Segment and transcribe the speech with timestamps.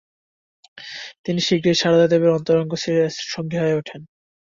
[1.25, 2.71] তিনি শীঘ্রই সারদা দেবীর অন্তরঙ্গ
[3.31, 4.01] সঙ্গী হয়ে ওঠেন।